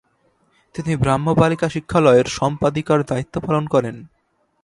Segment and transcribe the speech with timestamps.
[0.75, 3.95] তিনি ব্রাহ্ম বালিকা শিক্ষালয়ের সম্পাদিকার দায়িত্ব পালন করেন।